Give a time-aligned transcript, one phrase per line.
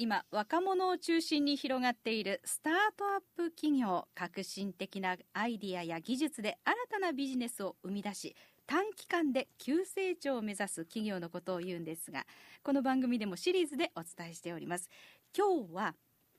[0.00, 8.36] 今若者を中心に広がっているスタートアップ企業革新的なアイディアや技術で新たなビジネスを生み出し
[8.68, 12.26] 短期間で急成長を目指す企業のことを言うんですが
[12.62, 14.88] この番組でもシリーズでお伝えしております。
[15.36, 15.94] 今日は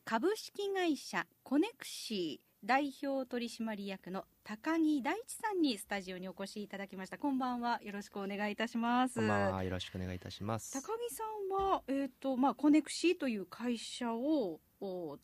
[0.06, 7.18] 株式会社コネクシー代表取締役の高木大地さんにスタジオにお越しいただきました。
[7.18, 7.80] こんばんは。
[7.84, 9.16] よろしくお願いいたします。
[9.16, 9.64] こんばんは。
[9.64, 10.74] よろしくお願いいたします。
[10.74, 14.60] 高木さんはえっ、ー、とまあコネクシーという会社を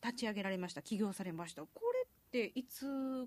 [0.02, 0.80] 立ち上げられました。
[0.80, 1.62] 起業されました。
[1.62, 2.86] これっていつ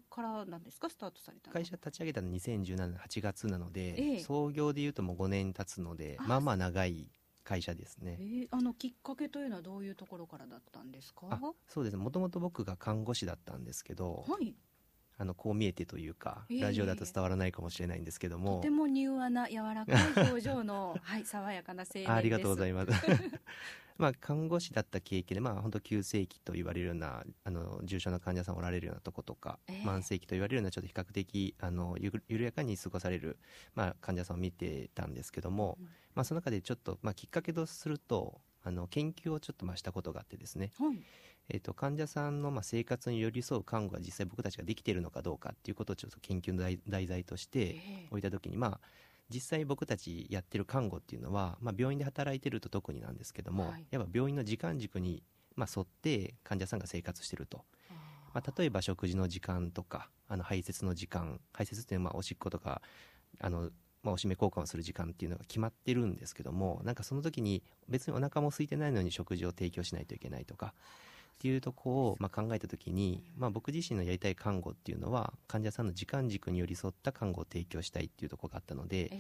[0.09, 0.89] からなんですか？
[0.89, 7.11] スタートされた会社立ち上げたの2017年8月なので、ええ、創業でいうともう5年経つのでまあまあ長い
[7.49, 11.27] 会社ですね、えー、あのきっかけというのはどういうところからだったんですか？
[11.67, 11.97] そうです。
[11.97, 14.53] ねもともと僕が看護師だったんですけど、はい、
[15.19, 18.55] あのこう見えてというか、えー、ラジオだと伝わらないかもしれないんですけども。
[18.55, 22.91] とても柔和な柔らかい表情の、 はい、爽やかな青年ありがとうございます。
[23.97, 33.37] まあ、看護師だった経験で、まあ、本当急性期と言われるようなあの重症な患者さんおられるようなとことか、えー、慢性期と言われるようなちょっと比較的あのゆ緩やかに過ごされる、
[33.75, 40.99] まあ、患者さんを見てたんですけども、うん、まあ、その中でちょっと、まあ、きっかけとするとあの研究をちょっとましたことがあってですね、はい、
[41.49, 47.77] えーと、患者さんのまあ生活に寄り添う看護が実際僕たちができているのかどうかっていうことをちょっと研究の題材として
[48.11, 48.79] 置いた時に、まあ
[49.31, 55.21] 実際僕たちやってる看護っていうのは、まあ、病院で働いてると特になんですけども、はい、やっぱ病院の時間軸に、
[55.55, 57.63] まあ、沿って患者さんが生活してると。
[58.33, 62.81] まあ、例えば食事の時間とかあの排泄の時間排泄っていうのはまあおしっことか
[63.39, 63.71] あの、
[64.03, 70.73] まあ、おしめ交換をする時間っていうのが決まってるんですけどもなんかその時に別にお腹も空いてないのに食事を提供しないといけないとか
[71.39, 79.11] っていうとこを、まあ、考えた時に、まあ、僕自身のやりたい看護っていうのは患者さんの時間軸に寄り添った看護を提供したいっていうところがあったので、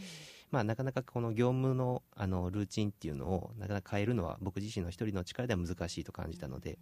[0.51, 6.77] まあ、なかなかこの業務のあのルーチンっていうのをなかなか変えるのは僕自身の一人の力では難しいと感じたので。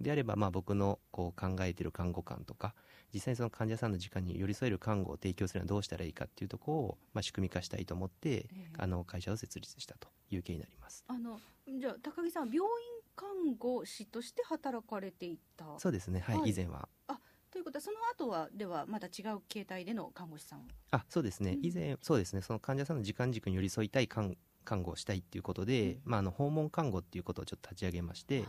[0.00, 2.74] であればまあ僕のこう考えている看護官とか
[3.12, 8.46] 実際にその患者さんの時間に寄り添える看護を提供するにはどうしたらいいかっていうところをまあ仕組み化したいと思って、
[8.78, 11.04] あの会社を設立したという経緯になります。
[11.08, 12.66] あのじゃあ高木さん病院
[13.14, 13.28] 看
[13.58, 15.66] 護師として働かれていた。
[15.78, 16.20] そうですね。
[16.20, 16.88] はい、はい、以前は。
[17.08, 17.18] あ
[17.50, 22.40] ということはその後はではまた違う形態での看護師さんあそうですね、以前そうですね。
[22.40, 28.44] その患者さんの時間軸に寄り添いたい看看護をしたいっていうことで、うん、まあ、あの訪問看護っていうことをちょっと立ち上げまして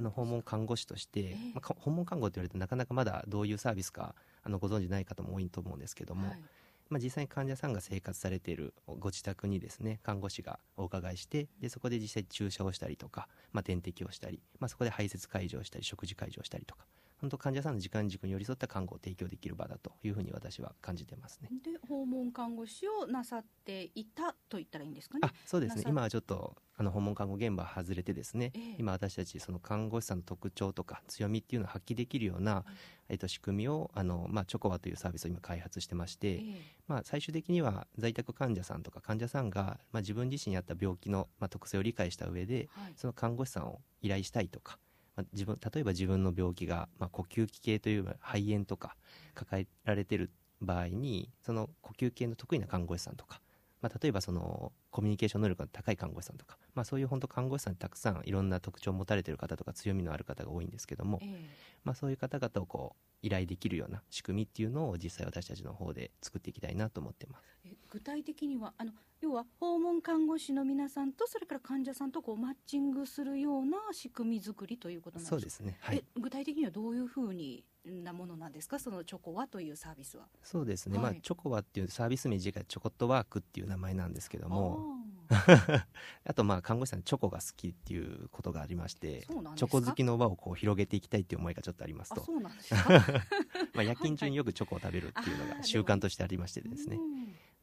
[0.00, 6.38] あの訪問看護師として、えー、まあ、訪問看護って言われるとなかなかまだどういうサービスかあのご存じない方も多いと思うんですけども、はい。
[6.88, 16.84] まあ、実際に患者さんが生活されているご自宅にですね看護師がお伺いしてでそこで実際注射をしたりとか、まあ、点滴をしたり、まあ、そこで排泄介助をしたり食事介助をしたりとか
[17.20, 21.50] 本当患者さんの時間軸に寄り添った看護を提供できる場だというふうに私は感じてますね。
[21.62, 25.20] で訪問看護師をなさっていたと言ったらいいんですかね？
[25.22, 25.84] あそうですね。
[25.86, 32.64] 今はちょっとあの訪問看護現場外れてですね、えー、今私たちその看護師さんの特徴とか強みっていうのを発揮できるような、
[33.10, 36.54] えー、と仕組みをあの、まあ、チョコワというサービスを今開発してまして、えー、
[36.86, 44.78] まあ、最終的には在宅患者さんとか患者さんが、まあ、自分自身に合った病気の、まあ、特性を理解した上で、はい、その看護師さんを依頼したいとか
[45.20, 48.96] まあ、自分例えば自分の病気が、まあ、呼吸器系という肺炎とか
[49.34, 50.30] 抱えられてる
[50.62, 53.40] 場合にその呼吸系の得意な看護師さんとか、
[53.80, 61.30] まあ、例えばそのコミュニケーション能力が高い看護師さんとか、まあ、そういう本当看護師さんにたくさんいろんな特徴を持たれてる方とか強みのある方が多いんですけども、えー、
[61.84, 67.44] まあ、そういう方々をこう依頼できるような仕組みっていうのを実際私たちの方で作っていきたいなと思ってます。
[67.90, 75.36] 具体的にはあの要は訪問看護師の皆さんとそれから患者さんとこうマッチングするような仕組み作りということなんですか？
[75.36, 78.78] そうですね、はい、具体的にはどういうふうになものなんですか？
[78.78, 80.26] そのチョコワというサービスは。
[80.42, 84.96] そうですね、はい、まあチョコワっていうサービス名自体チョコットワークっていう名前なんですけども。
[86.24, 92.26] あ とまあ看護師さんチョコが好きっていうことがありましてチョコ好きの輪をこう広げていきたいっていう思いがちょっとありますと。
[93.72, 96.98] まあ夜勤中によくチョコを食べるっていうのが習慣としてありましてですね、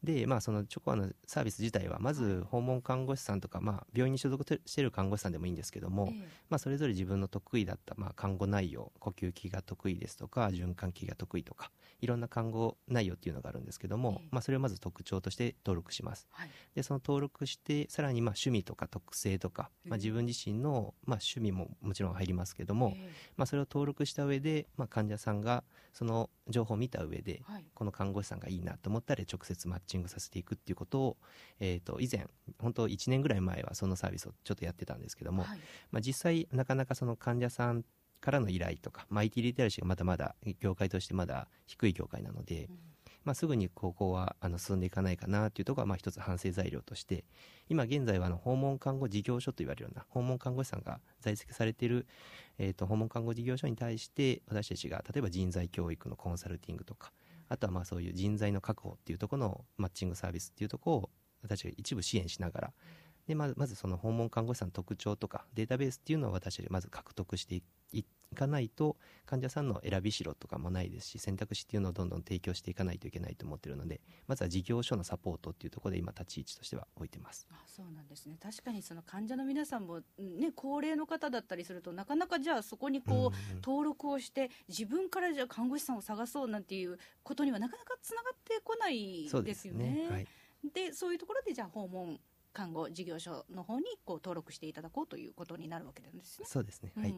[0.02, 6.14] で、まあ、そのチョコアのサービス自体はまず訪問看護師さんとか、まあ、病院に所属している看護師さんでもいいんですけども、え
[6.50, 11.70] まあ、それぞれ自分の得意だった、まあ、看護内容呼吸器が得意ですとか循環器が得意とか
[12.00, 31.16] いろんな看護内容っていうのがあるんですけども、えまあ、それをまず特徴として登録します、はい、でその登録してさらにまあ趣味とか特性とか、まあ、自分自身のまあ趣味ももちろん入りますけども、えまあ、それを登録した上で、まあ、患者さんがその情報を見た上で、はい、この看護師さんがいいなと思ったら直接マッチングさせていくっていうことを、
[31.60, 32.26] えー、と以前
[32.58, 35.58] 本当1年ぐらい前はそのサービスをちょっとやってたんですけども、はい、
[35.90, 37.84] まあ、実際なかなかその患者さん
[38.20, 42.78] からの依頼とか、まあ、IT リテラシーがまだまだ業界としてまだ低い業界なので、うん。
[43.28, 47.24] まあ、すぐにここはあの進んでいかないかなというところはまあ一つ反省材料として
[47.68, 52.06] 今現在はあの訪問看護事業所と言われるような訪問看護師さんが在籍されている、
[52.58, 57.12] えー、と訪問看護事業所に対して私たちが例えば人材教育のコンサルティングとか
[57.48, 61.10] あとはまあそういう人材の確保っていうところのマッチングサービスっていうところを
[61.42, 62.72] 私が一部支援しながら
[63.26, 67.62] でまずまずその訪問看護師さんの特徴とかデータベースっていうのを私たちまず獲得していっ
[68.02, 68.96] てかないと
[69.26, 90.08] 患者さんの選びしろとかもないですし選択肢っていうのをどんどん提供していかないといけないと思ってるのでまずは事業所のサポートっていうところで今立ち位置としては置いてますあそうなんですね確かにその患者の皆さんも、ね、高齢の方だったりするとなかなかじゃあそこにこう、登録をして自分からじゃあ看護師さんを探そうなんていうことにはなかなかつながってこないですよね。
[90.74, 92.18] で、ねはい、そういうところでじゃあ訪問
[92.52, 96.46] 看護事業所の方にこう登録していただこうということになるわけなんですね。
[96.48, 96.92] そうですね。
[96.96, 97.10] はい。
[97.10, 97.16] そ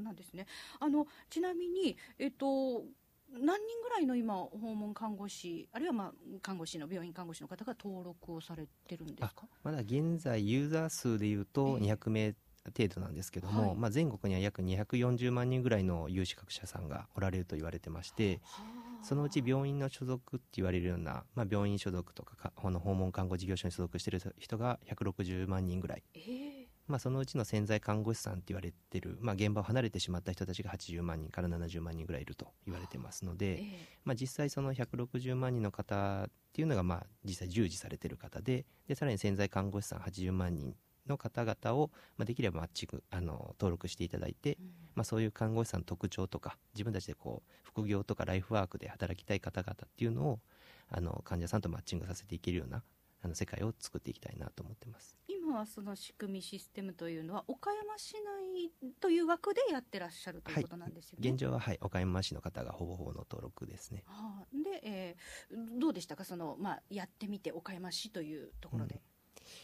[0.00, 0.46] うなんですね。
[0.80, 2.84] あのちなみにえっと
[3.32, 9.48] 何人ぐらいの今訪問看護師あるいはまあ看護師の病院看護師の方が登録をされてるんですか？
[9.62, 12.34] まだ現在ユーザー数でいうと200名
[12.76, 18.40] 程度なんですけども、はい、まあ全国には約240万人ぐらいの有資格者さんがおられると言われてまして。
[18.44, 33.64] はあそのうち病院の所属って言われるような、まあ、病院所属とかこの訪問看護事業所に所属している人が160万人ぐらい、えー、まあ、そのうちの潜在看護師さんって言われてる、まあ、現場を離れてしまった人たちが80万人から70万人ぐらいいると言われてますので、えー、
[34.04, 40.76] まあ、実際その160万人の方っていうのがまあ実際従事されてる方ででさらに潜在看護師さん80万人
[41.08, 50.40] の方々を、まあ、できればマッチングあの登録していただいて、うん、まあ、そういう看護師さんの特徴とか自分たちでこう副業とかライフワークで働きたい方々っていうのを
[50.88, 52.82] あの患者さんとマッチングさせていけるような
[53.22, 55.16] あの世界を作っていきたいなと思ってます。
[55.28, 58.14] 今はその仕組みシステムというのは岡山市
[58.52, 66.24] 内という枠でやってらっしゃるということなんですよね、はい、現状は、はい、岡山市の方がほぼほぼの登録ですね、はあ、で、えー、どうでしたか？
[66.24, 69.00] その、まあ、やってみて岡山市というところで、うん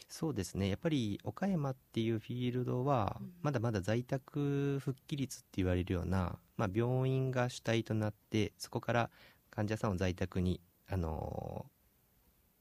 [0.07, 9.09] そうですねやっぱり岡山っていうフィールドはまだまだ在宅復帰率って言われるような、まあ、病院が主体となってそこから
[9.49, 11.65] 患者さんを在宅に、あの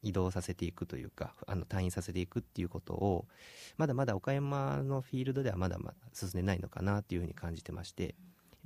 [0.04, 3.26] ー、移動させていくというかあの退院させていくっていうことを
[3.76, 8.14] まだまだ岡山のフィールドではまだまだ進んでないのかなっていうふうに感じてまして。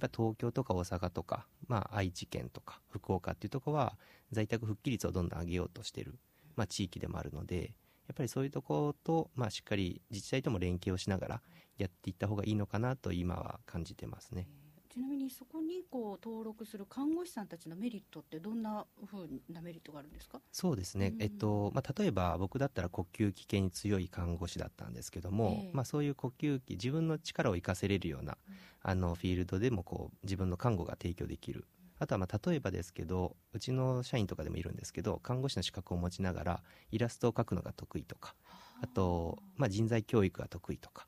[0.01, 3.97] やっぱ東京とか大阪とか、まあ、愛知県とか福岡っていうところは
[4.33, 6.19] 在宅復帰率をどんどん上げようとしてる、
[6.56, 7.73] まあ、地域でもあるので
[8.06, 11.43] やっぱりそういうところと、まあ、しっかり自治体とも連携をしながら
[11.79, 14.49] やっていった方がいいのかなと今は感じてますね。
[14.93, 20.41] ちなみにそこにこう登録する看護師さんたちのメリットってどんなふうなメリットがあるんですか？
[20.53, 31.67] そうですね、うん、えっとまあ、例えば僕だったら呼吸器系に強い看護師だったんですけども、えー、まあ、そういう呼吸器自分の力を生かせれるような、うん、あのフィールドでもこう自分の看護が提供できる
[32.05, 36.62] あとはまあ例えばですけどうちの社員とかでもいるんですけど看護師の資格を持ちながら
[36.93, 38.35] イラストを描くのが得意とか
[38.83, 41.06] あと、まあ、人材教育が得意とか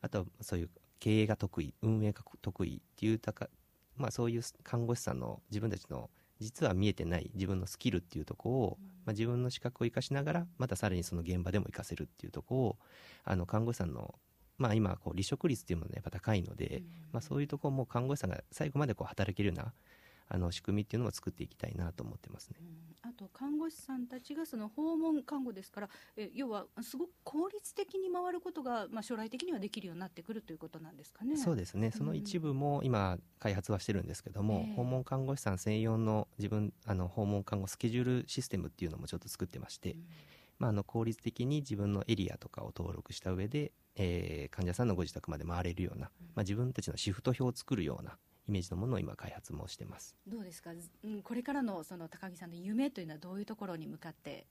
[0.00, 3.48] あとそういう経営が得意運営が得意っていうたか、
[3.98, 6.08] まあ、そういう看護師さんの自分たちの
[6.40, 12.76] 実は見えてない自分のスキルっていうとこを、まあ、自分の資格を生かしながらまたさらにその現場でも生かせるっていうとこを
[13.24, 14.14] あの看護師さんの
[14.56, 19.72] まあ、今こう離職率っていうものがやっぱ高いので、まあ、そういうところも看護師さんが最後までこう働けるような
[20.28, 22.56] あの仕組みっていうのを作っていきたいなと思ってますね。
[23.02, 31.36] あと看護師さんたちがその訪問看護ですからえ要はすごく効率的に回ることが、まあ、将来的にはできるようになってくるということなんですかね。
[31.36, 31.90] そうですね。
[31.90, 40.04] その一部も今開発はしてるんですけども、訪問看護師さん専用の自分あの訪問看護スケジュールシステムっていうのもちょっと作ってまして、うん、
[40.58, 48.18] まあ、あの効率的に自分のエリアとかを登録した上で、えー、患者さんのご自宅まで回れるような、まあ、自分たちのシフト表を作るような
[48.48, 50.16] イメージのものを今開発もしてます。
[50.26, 50.70] どうですか、
[51.04, 54.46] うん、これからのその高木さんの夢というのはどういうところに向かって？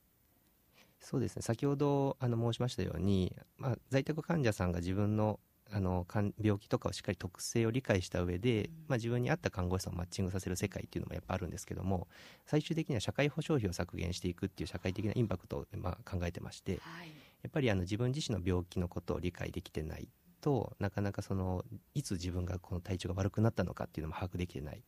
[0.99, 1.41] そうですね。
[1.41, 5.39] 先ほどあの申しましたように、まあ、在宅患者さんが自分の
[5.69, 6.07] あの
[6.41, 12.07] 病気とかをしっかり特性を理解した上で、うん、まあ、自分に合った看護師さんをマッチングさせる世界っていうのもやっぱあるんですけども
[12.45, 17.07] 最終的には社会保障費を削減していくっていう社会的なインパクトをまあ考えてまして、はい、
[17.41, 20.07] やっぱりあの自分自身の病気のことを理解できてない
[20.41, 21.63] となかなかその
[21.93, 24.83] いつ自分がこの体調が悪くなったのかっていうのも把握できてない、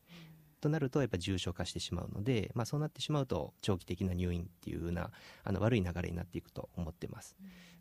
[0.59, 5.11] となるとやっぱ重症化してしまうので、まあ、そうなってしまうと長期的な入院っていうような
[5.43, 7.35] あの悪い流れになっていくと思ってます、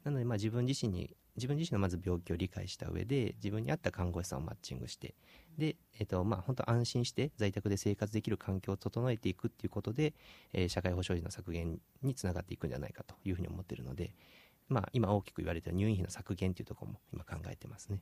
[0.04, 5.14] なのでまあ自分自身に自分自身のまず病気を理解した上で自分に合った看護師さんをマッチングして
[5.56, 10.14] で、えっとまあ、本当安心して在宅で生活できる環境を整えていくっていうことで、
[10.52, 14.12] えー、社会保障費の削減につながっていくんじゃないかというふうに思ってるので、
[14.68, 18.00] まあ、今大きく言われている入院費の削減というところも今考えてますね。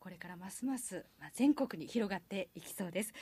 [0.00, 3.14] これからますます全国に広がっていきそうです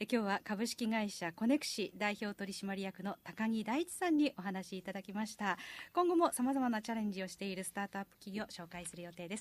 [0.00, 0.06] え。
[0.10, 5.58] 今日は株式会社コネクシ代表取締役の高木大地さんにお話しいただきました
[5.92, 9.40] 今後もさまざまなチャレンジをしているスタートアップ企業を紹介する予定です